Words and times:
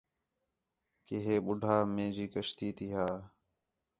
کہ 1.05 1.15
ہِے 1.25 1.35
ٻُڈّھا 1.45 1.75
مَیں 1.93 2.09
جی 2.15 2.25
کشتی 2.33 2.67
تی 2.77 2.87
ھا 2.95 3.07